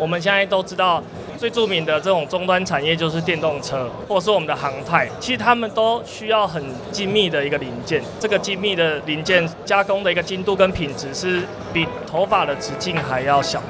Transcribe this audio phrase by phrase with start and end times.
[0.00, 1.02] 我们现在都知道，
[1.36, 8.02] 最著名的这种终端产业就是电动车，或者是我们的航太，其实他们都需要很精密的一个零件。
[8.18, 13.62] 这个精密的零件加工的一个精度跟品质是比头发的直径还要小。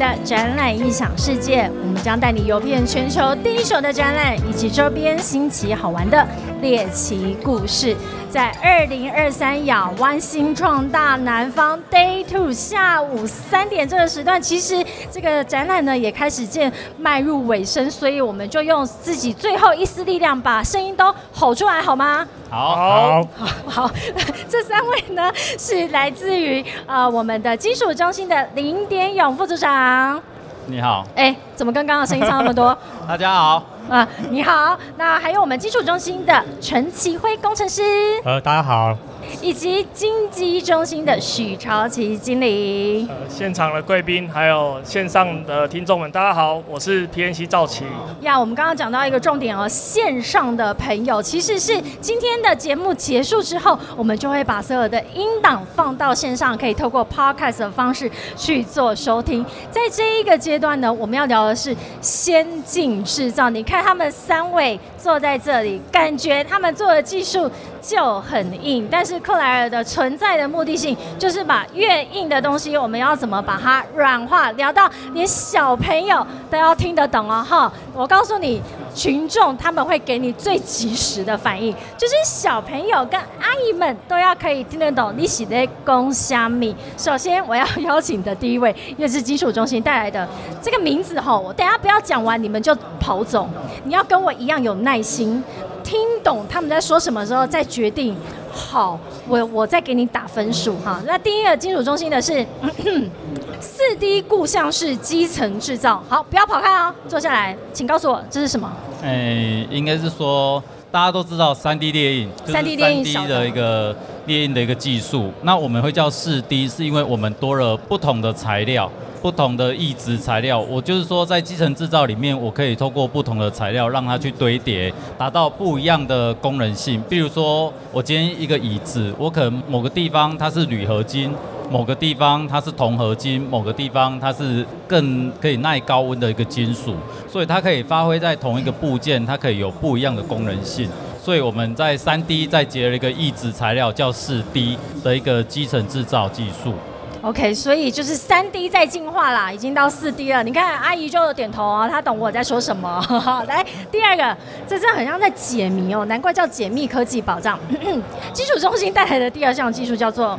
[0.00, 6.26] 的展览异想世界，我们将带你游遍全球第一手的展览以及周边新奇好玩的
[6.62, 7.94] 猎奇故事。
[8.30, 22.24] 在二零二三亚湾新创大南方 Day Two 下午三点这个时段，其实这个展览呢也开始渐迈入尾声，所以我们就用自己最后一丝力量，把声音都吼出来，好吗？
[22.48, 23.26] 好，
[23.66, 23.90] 好，
[24.48, 30.22] 这三位呢是来自于呃我们的金属中心的林典勇副组长。
[30.66, 32.76] 你好，哎，怎么跟刚刚的声音差那么多？
[33.08, 33.64] 大家好。
[33.90, 34.78] 啊，你好。
[34.96, 37.82] 那还有我们技术中心的陈启辉工程师，
[38.24, 38.96] 呃，大家好。
[39.40, 43.06] 以及经济中心的许朝奇经理。
[43.08, 47.84] 呃，现场的贵宾还有线上的听众们，大家好，我是 PNC 赵奇。
[48.20, 59.44] 呀，我们刚刚讲到一个重点哦，线上的朋友其实是今天的节目结束之后，我们就会把所有的音档放到线上，可以透过 Podcast 的方式去做收听。
[59.70, 63.48] 在这一个阶段呢，我们要聊的是先进制造。
[63.50, 77.72] 你看他们三位坐在这里，感觉他们做的技术就很硬，但是克莱尔的存在的目的性就是把越硬的东西，我们要怎么把它软化，聊到连小朋友都要听得懂哦，哈！
[77.94, 78.60] 我告诉你，
[78.94, 86.74] 群众他们会给你最及时的反应，就是小朋友跟阿姨们都要可以听得懂你写的公虾米。
[86.96, 90.28] 首先，我要邀请的第一位，因为是基础中心带来的
[90.60, 93.48] 这个名字哈，我等下不要讲完你们就跑走，
[93.84, 95.42] 你要跟我一样有耐心。
[95.82, 98.14] 听懂他们在说什么时候，再决定。
[98.52, 101.00] 好，我我再给你打分数哈。
[101.06, 102.44] 那第一个金属中心的是
[103.60, 106.02] 四 D 故像式基层制造。
[106.08, 108.70] 好，不要跑开哦，坐下来，请告诉我这是什么？
[109.02, 113.94] 哎，应该是说大家都知道三 D 列印，三 D 列印的一个
[114.26, 115.30] 列印的一个技术。
[115.42, 118.90] 那我们会叫四 D，是因为我们多了不同的材料。
[119.20, 127.04] 不同的异质材料，我就是说，在基层制造里面，我可以透过不同的材料让它去堆叠，达到不一样的功能性。
[127.06, 131.34] 比如说，我今天一个椅子，我可能某个地方它是铝合金，
[131.70, 136.94] 某个地方它是铜合金，某个地方它是更可以耐高温的一个金属，
[137.28, 140.90] 所以它可以发挥在同一个部件，它可以有不一样的功能性。
[141.22, 146.74] 所以我们在三 D 再结了一个异质材料，叫四 D 的一个基层制造技术。
[147.22, 150.42] OK，所以就是三 D 在进化啦，已经到四 D 了。
[150.42, 152.98] 你看阿姨就点头啊，她懂我在说什么。
[153.46, 157.56] 来，第二个，这真的很像在解谜哦，难怪叫解密科技宝藏。
[158.32, 160.36] 基础中心带来的第二项技术叫做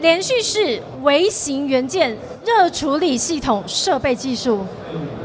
[0.00, 2.16] 连续式微型元件
[2.46, 4.64] 热处理系统设备技术。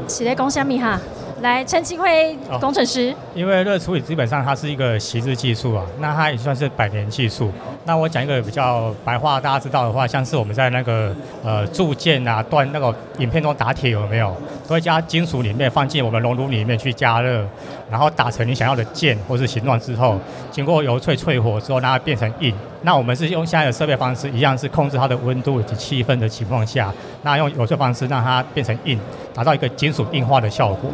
[0.06, 1.00] 企业公虾米哈。
[1.40, 3.14] 来，陈启辉工程师。
[3.34, 7.52] 因为热处理基本上它是一个习字技术啊，那它也算是百年技术。
[7.84, 11.14] 那我讲一个比较白话，大家知道的话，像是我们在那个
[11.44, 14.34] 呃铸件啊、锻那个影片中打铁有没有，
[14.66, 17.46] 都会加金属里面放进我们熔炉里面去加热，
[17.94, 20.18] 然后打成你想要的件或是形状之后，
[20.50, 22.52] 经过油淬淬火之后，让它变成硬。
[22.82, 28.98] 那我们是用现在的设备方式，一样是控制它的温度以及气氛的情况下，那用油淬方式让它变成硬，
[29.32, 30.90] 达到一个金属硬化的效果。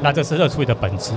[0.00, 1.12] 那这是热处理的本质。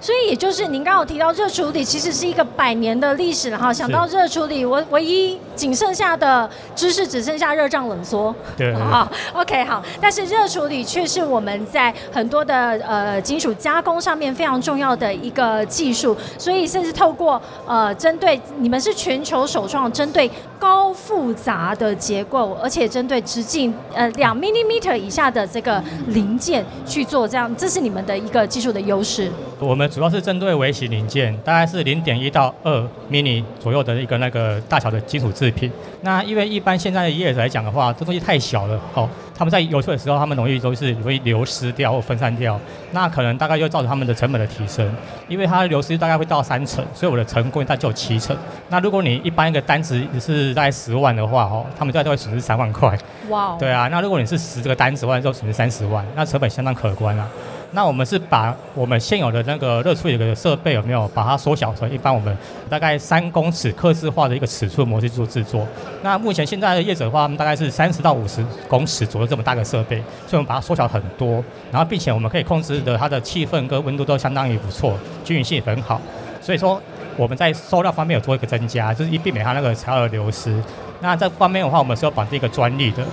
[0.00, 3.72] 所以也就是您刚刚提到热处理其实是一个百年的历史了哈。
[3.72, 8.32] 想到热处理，我唯一仅剩下的知识只剩下热胀冷缩。
[8.56, 8.72] 对。
[8.76, 9.82] 好，OK，好。
[10.00, 12.54] 但是热处理却是我们在很多的
[12.86, 16.16] 呃金属加工上面非常重要的一个技术。
[16.38, 29.30] 所以甚至透过呃针对你们是全球首创针对高复杂的结构，而且针对直径呃两 millimeter 以下的这个零件去做这样，这是你们的一个技术的优势。
[29.58, 35.70] 我们主要是针对微型零件，大概是零点一到二 mini 左右的一个那个大小的金属制品。
[36.02, 42.58] 那因为一般现在的业者来讲的话，这东西太小了，哦，他们在油淬的时候，他们容易都是容易流失掉或分散掉，
[42.92, 44.88] 那可能大概就造成他们的成本的提升。
[45.26, 48.36] 因为它的流失大概会到三成，所以我的成功大概就有七成。
[48.68, 52.96] 那如果你一般一个单子是大概十万的话，哦，他们大概都会损失三万块。
[53.28, 53.56] 哇。
[53.58, 57.28] 对啊，那如果你是十这个单子，万就损失三十万，那成本相当可观啊。
[57.72, 62.34] 那我们是把我们现有的那个热处理的设备有没有把它缩小成一般我们
[62.68, 65.66] 大概三公尺刻字化的一个尺寸模式做制作。
[66.02, 76.00] 那目前现在的业者的话，大概是三十到五十公尺左右这么大的设备，所以我们把它缩小很多，然后并且我们可以控制的它的气氛跟温度都相当于不错，均匀性很好。
[76.40, 76.80] 所以说
[77.16, 80.58] 我们在收料方面有做一个增加，就是以避免它那个材料的流失。
[81.00, 83.04] 那这方面的话，我们是要绑定一个专利的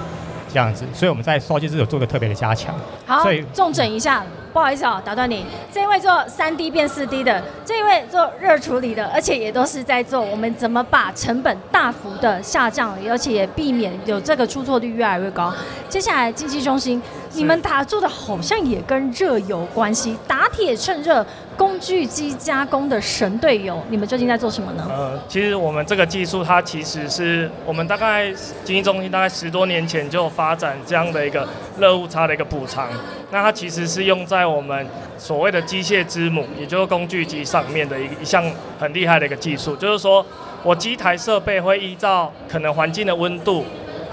[0.52, 2.74] 这样子，所以我们在收机是有做个特别的加强。
[3.06, 4.24] 好所以，重整一下，
[4.56, 5.46] 不好意思啊、打断你。
[5.70, 15.54] 这一位做三 D 变四 D 的，这一位做热处理的，而且也都是在做我们怎么把成本大幅的下降，而且也避免有这个出错率越来越高。
[15.90, 17.02] 接下来经济中心，
[17.34, 21.26] 你们打做的好像也跟热有关系，打铁趁热，
[21.58, 24.88] 工具机加工的神队友，你们究竟在做什么呢？
[24.90, 28.32] 呃，其实我们这个技术，它其实是我们大概
[28.64, 31.46] 经济中心大概十多年前就发展这样的一个
[31.78, 32.88] 热误差的一个补偿。
[33.36, 34.88] 那它其实是用在我们
[35.18, 38.42] 所谓的机械之母，也就是工具机上面的一一项
[38.80, 40.26] 很厉害的一个技术，就是说
[40.64, 43.66] 我机台设备会依照可能环境的温度。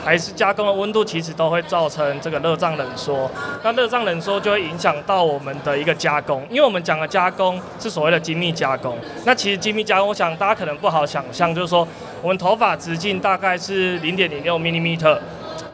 [0.05, 3.31] 还是加工的温度，其实都会造成这个热胀冷缩。
[3.63, 8.99] 那热胀冷缩就会影响到我们的一个加工，因为我们讲的加工是所谓的精密加工。
[9.25, 11.87] 那其实精密加工，我想大家可能不好想象，就是说
[12.21, 15.23] 我们头发直径大概是零点零六毫米米特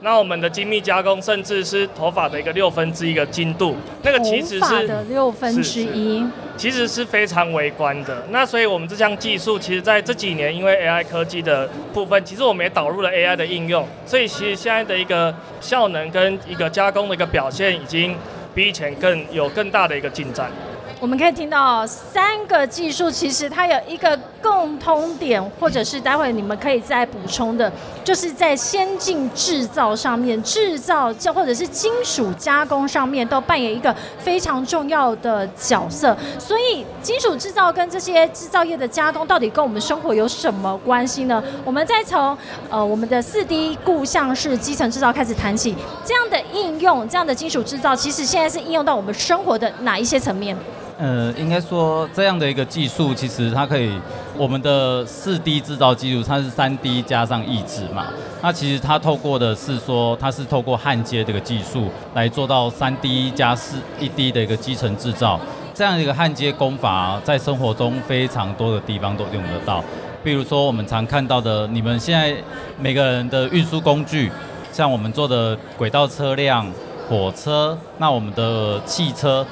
[0.00, 6.25] 那我们的精密加工甚至是头发的一个六分之一个精度，那个其实头发是的六分之一。
[6.56, 8.20] 其实是非常微观的。
[8.31, 18.12] 那所以我们这项技术，其实在这几年，因为 AI 科技的部分，其实我们也导入了 AI 的应用，所以其实现在的一个效能跟一个加工的一个表现，已经
[18.56, 20.50] 比以前更有更大的一个进展。
[20.99, 27.70] 我们可以听到三个技术，其实它有一个共通点，或者是待会你们可以再补充的，
[28.05, 36.17] 就是在先进制造上面，制造就或者是金属加工上面，都扮演一个非常重要的角色。
[36.38, 41.43] 所以，金属制造跟这些制造业的加工，到底跟我们生活有什么关系呢？
[41.64, 42.37] 我们再从
[42.70, 45.75] 呃我们的四 D 固相式基层制造开始谈起，
[46.05, 50.56] 这样的应用，这样的金属制造，其实现在是应用到我们生活的哪一些层面？
[50.99, 53.89] 呃，应该说这样的一个技术，其实它可以，
[54.37, 58.06] 我们的四 D 制造技术，它是三 D 加上抑制嘛。
[58.43, 65.39] 那其实它透过的是说，它是透过焊接这个技术来做到三 D 加四一 D 的一个基层制造。
[65.73, 69.85] 这样一个焊接工法，在生活中非常多的地方都用得到。
[70.25, 72.35] 比如说我们常看到的，你们现在
[72.77, 74.33] 每个人的运输工具，
[74.73, 76.69] 像我们做的轨道车辆、
[77.09, 79.47] 火车，那我们的汽车。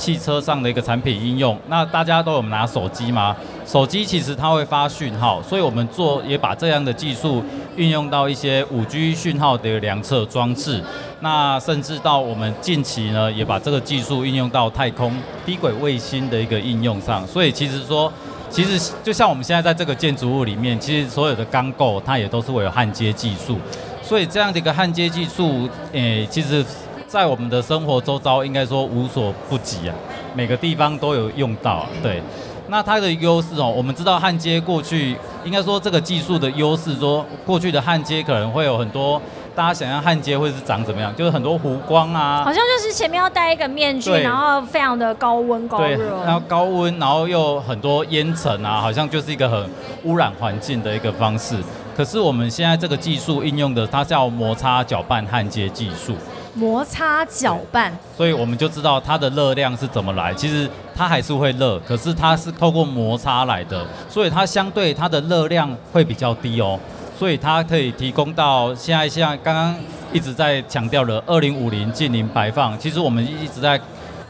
[0.00, 3.36] 汽车上的一个产品应用，那大家都有拿手机吗？
[3.66, 7.44] 手机其实它会发讯号，所以我们做也把这样的技术
[7.76, 10.82] 运用到一些五 G 讯号的量测装置，
[11.20, 15.14] 那甚至到我们近期呢，也把这个技术运用到太空
[15.44, 17.26] 低轨卫星的一个应用上。
[17.26, 18.10] 所以其实说，
[18.48, 23.58] 其实就像我们现在在这个建筑物里面，其实所有的钢构它也都是会有焊接技术，
[24.02, 26.64] 所以这样的一个焊接技术，诶，其实。
[27.10, 29.94] 在我们的生活周遭，应该说无所不及啊，
[30.32, 31.72] 每个地方都有用到。
[31.72, 32.22] 啊对，
[32.68, 39.20] 那它的优势哦，我们知道焊接过去，应该说这个技术的优势，说过去的焊接可能会有很多，
[39.56, 49.68] 大家想象焊接会是长怎么样，就是很多弧光啊，好像就是前面要戴一个面具，然后非常的高温高热，然后高温，然后又很多烟尘啊，好像就是一个很
[50.04, 51.56] 污染环境的一个方式。
[51.96, 56.14] 可是我们现在这个技术应用的，它叫摩擦搅拌焊接技术。
[56.54, 60.34] 摩擦搅拌，所以我们就知道它的热量是怎么来。
[60.34, 66.78] 其实它还是会热，可是它是透过摩擦来的，所以它相对它的热量会比较低哦。
[67.16, 69.76] 所以它可以提供到现在像刚刚
[70.12, 72.76] 一直在强调的二零五零近零排放。
[72.78, 73.78] 其实我们一直在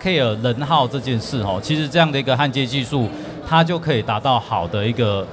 [0.03, 1.59] care 能耗这件事哦。
[1.63, 3.09] 其实这样的一个焊接技术，
[3.49, 5.27] 它就可以达到好的一个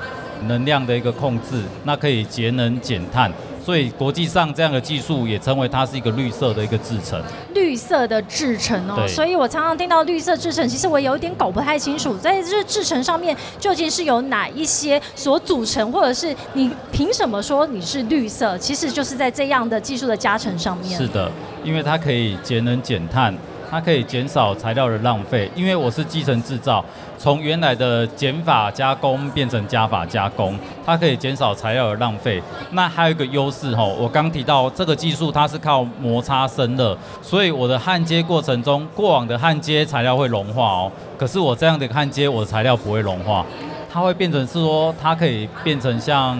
[0.48, 3.32] 能量的一个控制，那可以节能减碳。
[3.67, 7.21] 所以国际上这样的技术也称为它是一个绿色的一个制成，
[7.53, 9.05] 绿色的制成哦。
[9.05, 18.57] 所以我常常听到绿色制成，其实我有一点搞不太清楚，在这制成上面究竟是由哪一些所组成，或者是你凭什么说你是绿色？
[18.57, 20.97] 其实就是在这样的技术的加成上面。
[20.97, 21.29] 是的，
[21.62, 23.36] 因为它可以节能减碳。
[23.69, 26.83] 它可以减少材料的浪费，因为我是基层制造，
[27.17, 32.41] 从原来的减法加工变成加法加工，它可以减少材料的浪费。
[32.71, 43.45] 那还有一个优势哈，我刚提到这个技术它是靠摩擦生热，所以我的焊接过程中，过往的焊接材料会融化哦，可是我这样的焊接，我的材料不会融化，
[43.91, 46.38] 它会变成是说它可以变成像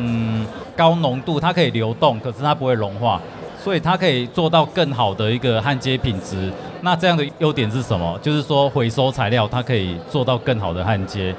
[0.76, 3.20] 高浓度，它可以流动，可是它不会融化。
[3.60, 6.50] 所以它可以做到更好的一个焊接品质，
[6.82, 8.18] 那这样的优点是什么？
[8.22, 11.36] 就是说回收材料它可以做到更好的焊接。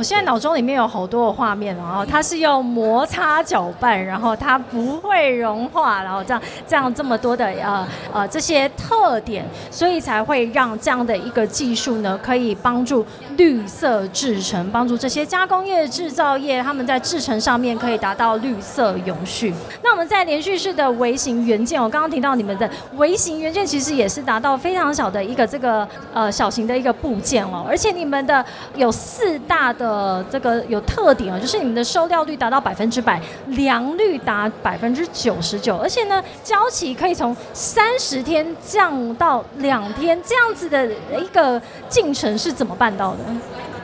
[0.00, 13.04] 我现在脑中里面有好多的画面，然后它是用摩擦搅拌，然后它不会融化，然后这样这样这么多的呃呃这些特点，所以才会让这样的一个技术呢，可以帮助
[13.36, 19.52] 绿色制成，帮助这些加工业制造业他们在制成上面可以达到绿色永续。
[19.82, 22.66] 那我们在连续式的微型元件，我刚刚提到你们的
[22.96, 28.42] 微型元件其实也是达到非常小的一个这个呃小型的一个部件哦，而且你们的
[28.76, 29.89] 有四大的。
[29.90, 40.86] 呃，这个有特点啊，就是你们的收料率达到百分之百，良率达百分之九十九，而且呢，交期可以从三十天降到两天，这样子的
[41.20, 43.18] 一个进程是怎么办到的？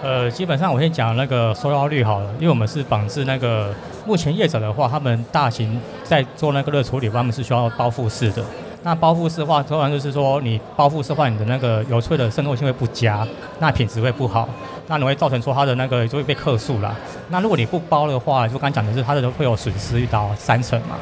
[0.00, 8.44] 呃，基本上我先讲那个收料率好了，因为我们是绑制那个目前业者的话，他们大型在做那个热处理，他们是需要包覆式的。
[8.86, 13.26] 那包覆式的话，通常就是说你包覆式的话，你的那个油脆的渗透性会不佳，
[13.58, 14.48] 那品质会不好。
[14.86, 16.96] 那你会造成说它的那个就会被克数了。
[17.28, 20.94] 那如果你不包的话，就刚讲的是它的会有损失到三成嘛。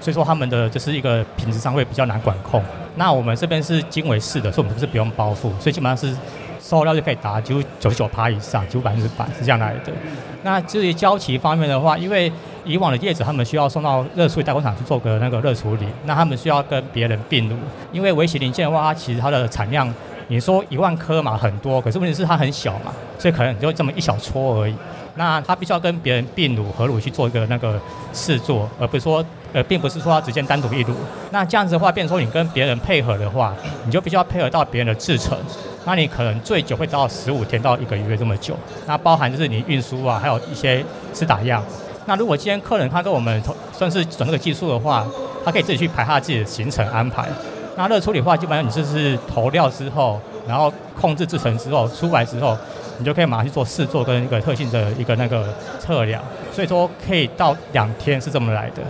[0.00, 2.62] 所以说他们的就是一个品质上会比较难管控。
[2.94, 6.16] 那我们这边是经纬式的，所以我们是不用包覆，所以基本上是
[6.72, 9.92] 收料就可以达九九十九趴以上，九百分之百是这样来的。
[10.42, 12.32] 那至于交期方面的话，因为
[12.64, 17.56] 以往的叶子他们需要送到热处理代工厂去做个那个热处理，那他们需要跟别人并入，
[17.92, 19.92] 因为微型零件的话，它其实它的产量。
[20.28, 24.74] 你说一万颗嘛，很多，可是问题是它很小嘛，所以可能就这么一小撮而已。
[25.16, 27.78] 那它必须要跟别人并乳合乳去做一个那个
[28.14, 30.94] 试做，而不是说呃，并不是说它直接单独一乳。
[31.32, 35.36] 那这样子的话，变成说你跟别人配合的话，你就必须要配合到别人的制程。
[35.84, 38.56] 那你可能最久会到十五天到一个月这么久。
[38.86, 41.62] 那包含就是你运输啊，还有一些是打样。
[42.06, 45.06] 那如果今天客人他跟我们算是转这个技术的话，
[45.44, 47.28] 他可以自己去排他自己的行程安排。
[47.76, 52.56] 那热处理的话，基本上你就是投料之后，然后控制制成之后，出来之后，
[52.98, 55.48] 你就可以马上去做试做跟一个特性的一个那个
[55.80, 56.22] 测量，
[56.52, 58.82] 所以说可以到两天是这么来的。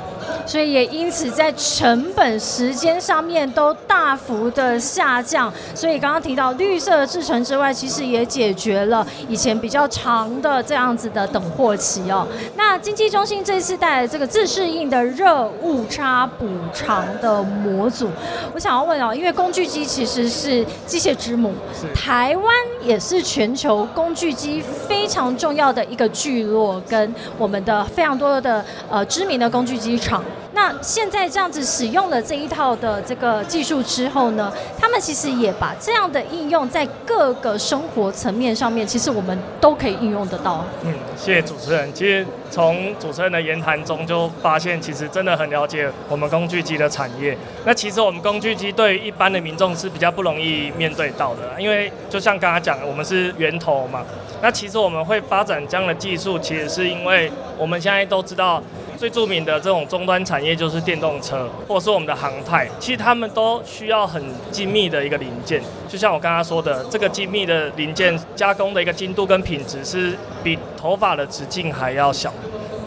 [0.47, 5.53] 所以也因此在成本、时间上面都大幅的下降。
[5.75, 12.27] 所以刚刚提到绿色制成之外，其实也解决了以前比较长的这样子的等货期哦。
[12.57, 18.09] 那经济中心这次带来这个自适应的热误差补偿的模组，
[18.55, 21.53] 我想要问哦，因为工具机其实是机械之母，
[21.95, 22.45] 台湾
[22.83, 30.23] 也是全球工具机非常重要的一个聚落，跟我们的非常多的呃知名的工具机厂。
[30.55, 40.65] 那现在这样子使用了这一套的这个技术之后呢，他们其实也把这样的应用在各个生活层面上面，其实我们都可以应用得到。
[40.83, 41.93] 嗯，谢谢主持人。
[41.95, 47.37] 其实从主持人的言谈中就发现，其实真的很了解我们工具机的产业。
[47.65, 54.03] 那其实我们工具机对一般的民众是比较不容易面对到的，因为就像刚刚讲，我们是源头嘛。
[54.43, 58.62] 那其实我们会发展这样的技术，其实是因为我们现在都知道。
[59.02, 65.61] 最著名的这种终端产业就是电动车，或者是我们的航太，其实他们都需要很精密的一个零件。
[65.88, 72.32] 就像我刚刚说的，这个精密的零件加工的一个精度跟品质是比头发的直径还要小。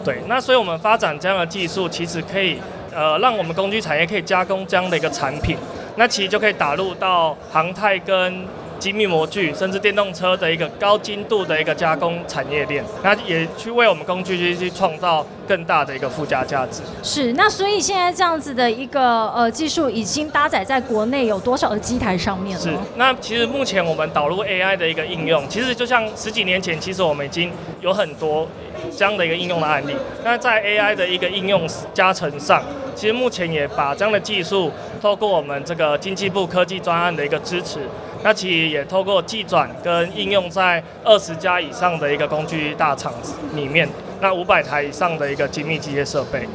[0.02, 2.58] 对，那所以我们发展这样的技术，其实可以
[2.94, 5.58] 呃让我们工具产业可以加工这样的一个产品，
[5.96, 8.42] 那其实就可以打入到航太跟。
[8.86, 16.82] 精密模具，甚至电动车的一个高精度的一个加工产业链，那也去为我们工具机去创造更大的一个附加价值。
[17.02, 22.62] 是，那所以现在这样子的一个呃技术已经搭载在国内有多少的机台上面了？
[22.62, 27.50] 是，那其实目前我们导入 AI 的一个应用，其实就像十几年前，其实我们已经
[27.80, 28.46] 有很多
[28.96, 29.96] 这样的一个应用的案例。
[30.22, 32.62] 那在 AI 的一个应用加成上，
[32.94, 34.70] 其实目前也把这样的技术
[35.02, 37.80] 透过我们这个经济部科技专案的一个支持。
[38.26, 43.14] 那其实也透过寄转跟应用在二十家以上的一个工具大厂
[43.54, 43.88] 里面，
[44.20, 46.48] 那五百台以上的一个精密机械设备。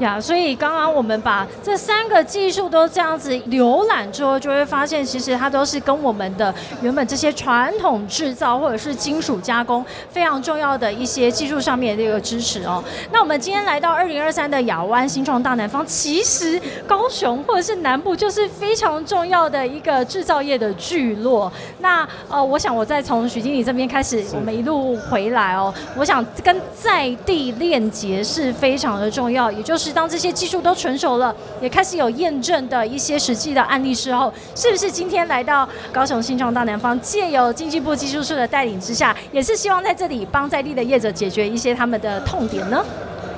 [0.00, 12.82] 呀，所以刚刚我们把这三个技术都这样子浏览之后，就会发现其实它都是跟我们的原本这些传统制造或者是金属加工非常重要的一些技术上面的一个支持哦。
[13.12, 21.52] 那我们今天来到二零二三的亚湾新创大南方，其实高雄或者是南部就是非常重要的一个制造业的聚落。
[21.78, 25.72] 那呃，我想我再从许经理这边开始，我们一路回来哦。
[25.96, 29.83] 我想跟在地链接是非常的重要，也就是。
[29.84, 42.82] 是当这些技术都成熟了，也开始有验证的一些实际的案例之后，是不是今天来到高雄新创大南方，借由经济部技术处的带领之下，也是希望在这里帮在地的业者解决一些他们的痛点呢？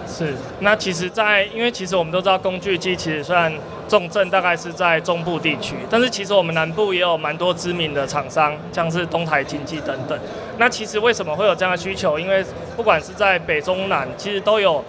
[0.06, 3.52] 是，那其实，在因为其实我们都知道，工具机其实虽然
[3.88, 10.16] 重症大概是在中部地区，但是其实我们南部也有蛮多知名的厂商，像是东台经济等等。
[10.58, 12.18] 那其实为什么会有这样的需求？
[12.18, 12.44] 因为
[12.76, 14.82] 不管是在北中南，其实都有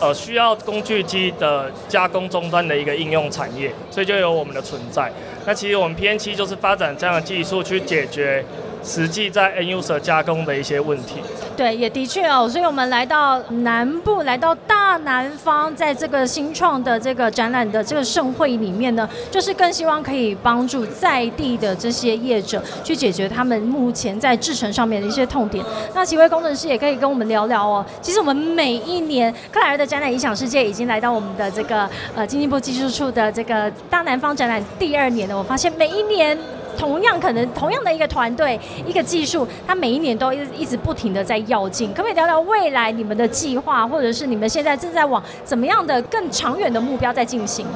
[0.00, 5.12] 呃需要工具机的加工终端的一个应用产业，所以就有我们的存在。
[5.46, 8.44] 那其实我们 P N 七就是发展这样的技术去解决
[8.84, 11.16] 实际在 N user 加工的一些问题。
[11.56, 25.62] 对，也的确哦，所以我们来到南部，来到大南方，在这个新创的这个展览的这个盛会里面呢，就是更希望可以帮助在地的这些业者去解决他们目前在制程上面的一些痛点。
[25.94, 27.84] 那几位工程师也可以跟我们聊聊哦。
[28.00, 35.36] 其实我们每一年克莱尔的展览影响世界已经来到我们的这个呃经济部技术处的这个大南方展览第二年了。
[35.36, 36.36] 我发现每一年。
[36.78, 41.90] 同样可能同样的一个团队一个技术，它每一年都一一直不停的在要进。
[41.92, 47.66] 可不可以聊聊未来你们的计划，或者是你们现在正在往怎么样的更长远的目标在进行？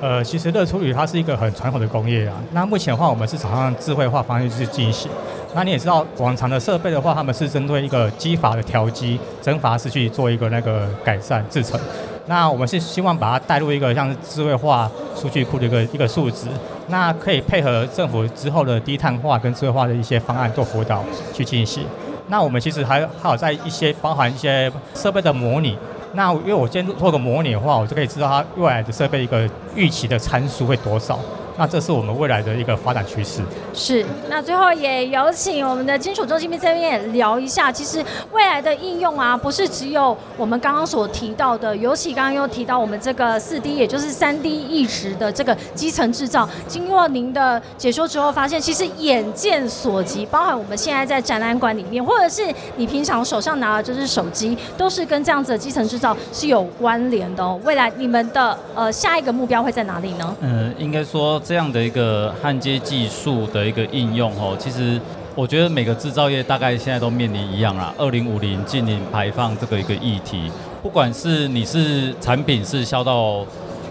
[0.00, 2.34] 呃，其实热处理它是一个很传统的工业啊。
[2.52, 5.10] 那目前的话，我们是朝向智慧化方向去进行。
[5.54, 11.80] 那你也知道，往常的设备的话，他们是针对一个机阀的调机、蒸阀式去做一个那个改善制成。
[12.26, 16.48] 那我们是希望把它带入一个像是智慧化数据库的一个一个数值，
[16.88, 21.86] 那可以配合政府之后的低碳化跟智慧化的一些方案做辅导去进行。
[22.28, 25.78] 那我们其实还还有在一些包含一些设备的模拟。
[26.14, 31.18] 那因为我先做个模拟的话，我就可以知道它未来的设备一个预期的参数会多少。
[31.58, 33.40] 那这是我们未来的一个发展趋势。
[33.72, 46.46] 是，那最后也有请我们的金属中心这边也聊一下，其实未来的应用啊，不是只有我们刚刚所提到的，尤其刚刚又提到我们这个四 D，也就是三 D 意识的这个基层制造。
[46.68, 52.42] 经过您的解说之后，发现其实眼见所及，包含我们现在在展览馆里面，或者是
[52.76, 57.42] 你平常手上拿的就是手机，都是跟这样子的基层制造是有关联的。
[57.42, 57.58] 哦。
[57.64, 60.36] 未来你们的呃下一个目标会在哪里呢？
[60.40, 61.40] 嗯，应该说。
[61.46, 65.00] 这样的一个焊接技术的一个应用哦，其实
[65.36, 70.50] 我觉得每个制造业大概现在都面临一样啦，二零五零近零排放这个一个议题，
[70.82, 73.46] 不管是你是产品是销到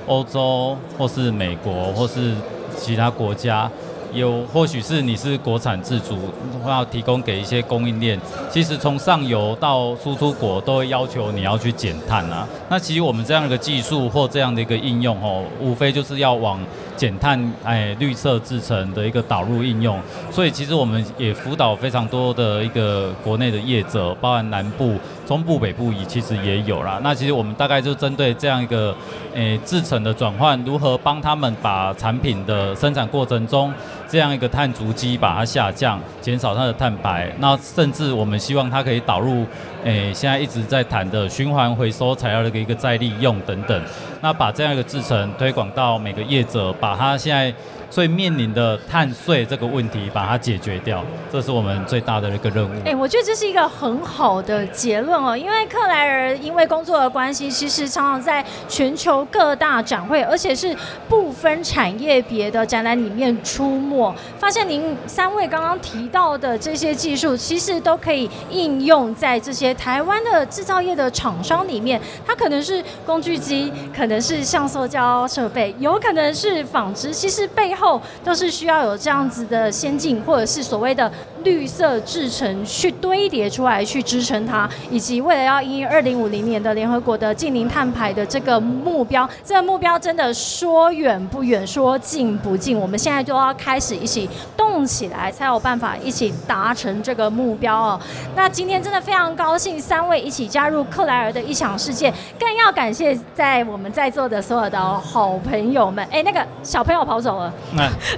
[0.05, 2.33] 欧洲或是美国或是
[2.77, 3.71] 其他国家。
[4.13, 6.17] 有或许是你是国产自主，
[6.65, 8.17] 要提供给一些供应链。
[8.49, 12.47] 其实从上游到输出国都会要求你要去减碳啊。
[12.69, 16.57] 那其实我们这样的一个技术或这样的一个应用哦，无非就是要往
[16.95, 19.99] 减碳、哎绿色制成的一个导入应用。
[20.31, 26.99] 所以其实我们也辅导非常多的一个国内的业者，包含南部、中部、北部也其实也有啦。
[27.03, 28.95] 那其实我们大概就针对这样一个
[29.33, 33.73] 诶制成的转换，如何帮他们把产品的生产过程中。
[34.07, 39.43] 这样一个碳足迹把它下降，减少它的碳排，那甚至我们希望它可以导入，
[39.83, 43.81] 诶，现在一直在谈的循环回收材料的一个再利用等等，
[44.21, 47.53] 那把这样一个制成推广到每个业者，啊，他现在。
[47.89, 52.73] 所以面临的碳税这个问题，把它解决掉，这是我们最大的一个任务。
[52.85, 60.75] 哎，我觉得这是一个很好的结论哦，因为克莱尔因为工作的关系，其实常常在全球各大展会，而且是
[61.07, 64.13] 不分产业别的展览里面出没。
[64.39, 72.01] 发现您三位刚刚提到的这些技术，其实都可以应用在这些台湾的制造业的厂商里面。
[72.25, 77.13] 它可能是工具机，可能是像塑胶设备，有可能是纺织。
[77.13, 81.11] 其实背后都是需要有这样子的先进，或者是所谓的
[81.45, 94.27] 绿色制成去堆叠出来，去支撑它，以及为了要因二零五零年的联合国的近零碳排的这个目标，这个目标真的说远不远，说近不近，我们现在就要开始一起
[94.57, 98.01] 动起来，才有办法一起达成这个目标哦。
[98.35, 106.03] 那今天真的非常高兴，三位一起加入克莱尔的异想世界，更要感谢在我们在座的所有的好朋友们。
[106.11, 107.53] 哎，那个小朋友跑走了。
[107.77, 107.91] 啊，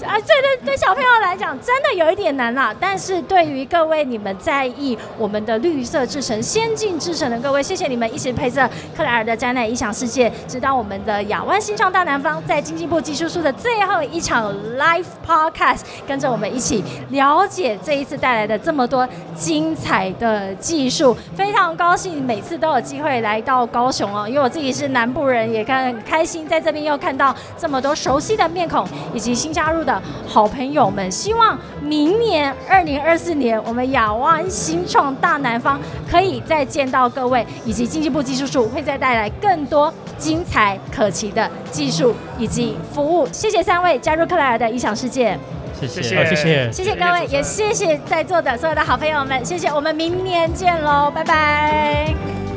[0.00, 2.74] 对对对小朋友来讲真的有一点难啦。
[2.80, 21.16] 但是对于各位你们在意我们的绿色制成、先进制成的各位，谢谢你们一起陪着克莱尔的灾难影响世界，直到我们的亚湾新创大南方在经济部技术处的最后一场 live podcast，跟着我们一起了解这一次带来的这么多精彩的技术。
[21.34, 28.68] 非常高兴每次都有机会来到高雄哦，因为我自己是南部人，也很开心在这边又看到这么多熟悉的面。
[28.68, 32.27] 孔以及新加入的好朋友们，希望明年
[32.68, 43.26] 二零二四年，我们亚湾新创大南方可以再见到各位，以及经济部技术处会再带来更多精彩可期的技术以及服务。
[43.32, 45.38] 谢谢三位加入克莱尔的异想世界，
[45.80, 52.47] 谢谢谢谢谢谢各位，也谢谢在座的所有的好朋友们，谢谢，我们明年见喽，拜拜。